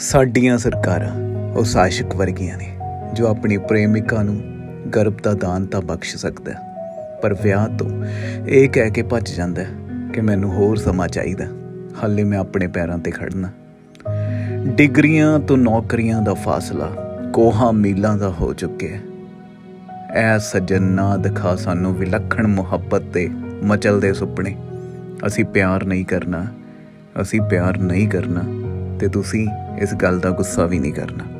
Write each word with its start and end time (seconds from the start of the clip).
ਸਾਡੀਆਂ 0.00 0.58
ਸਰਕਾਰਾਂ 0.58 1.14
ਉਹ 1.52 1.64
ਸਾਸ਼ਕ 1.64 2.16
ਵਰਗੀਆਂ 2.16 2.58
ਨੇ 2.58 2.66
ਜੋ 3.12 3.26
ਆਪਣੀ 3.26 3.56
ਪ੍ਰੇਮਿਕਾ 3.58 4.22
ਨੂੰ 4.22 4.40
ਗਰਭ 4.90 5.12
ਦਾ 5.22 5.34
ਦਾਨ 5.34 5.66
ਤਾਂ 5.66 5.80
ਬਖਸ਼ 5.80 6.16
ਸਕਦਾ 6.16 6.52
ਹੈ, 6.52 6.58
ਪਰ 7.22 7.34
ਵਿਆਹ 7.42 7.68
ਤੋਂ 7.68 8.04
ਇਹ 8.46 8.68
ਕਹਿ 8.68 8.90
ਕੇ 8.90 9.02
ਭੱਜ 9.02 9.30
ਜਾਂਦਾ 9.30 9.62
ਹੈ 9.62 9.68
ਕਿ 10.14 10.20
ਮੈਨੂੰ 10.20 10.52
ਹੋਰ 10.52 10.76
ਸਮਾਂ 10.76 11.08
ਚਾਹੀਦਾ 11.08 11.44
ਹਾਲੇ 12.02 12.24
ਮੈਂ 12.24 12.38
ਆਪਣੇ 12.38 12.66
ਪੈਰਾਂ 12.66 12.98
ਤੇ 12.98 13.10
ਖੜਨਾ 13.10 13.48
ਡਿਗਰੀਆਂ 14.66 15.38
ਤੋਂ 15.38 15.56
ਨੌਕਰੀਆਂ 15.56 16.22
ਦਾ 16.22 16.34
ਫਾਸਲਾ 16.34 16.88
ਕੋਹਾਂ 17.32 17.72
ਮੀਲਾਂ 17.72 18.16
ਦਾ 18.16 18.28
ਹੋ 18.30 18.54
ਚੁੱਕਿਆ 18.54 18.96
ਹੈ। 18.96 19.00
ਐ 20.12 20.38
ਸੱਜਣ 20.38 20.82
ਨਾ 20.82 21.16
ਦਿਖਾ 21.16 21.56
ਸਾਨੂੰ 21.56 21.94
ਵਿਲੱਖਣ 21.94 22.46
ਮੁਹੱਬਤ 22.46 23.02
ਤੇ 23.02 23.28
ਮਚਲਦੇ 23.62 24.12
ਸੁਪਨੇ। 24.12 24.56
ਅਸੀਂ 25.26 25.44
ਪਿਆਰ 25.44 25.84
ਨਹੀਂ 25.84 26.04
ਕਰਨਾ 26.04 26.46
ਅਸੀਂ 27.22 27.40
ਪਿਆਰ 27.40 27.78
ਨਹੀਂ 27.78 28.08
ਕਰਨਾ। 28.08 28.59
ਤੇ 29.00 29.08
ਤੁਸੀਂ 29.08 29.48
ਇਸ 29.78 29.94
ਗੱਲ 29.94 30.18
ਦਾ 30.20 30.30
ਗੁੱਸਾ 30.30 30.66
ਵੀ 30.66 30.78
ਨਹੀਂ 30.78 30.92
ਕਰਨਾ। 30.92 31.39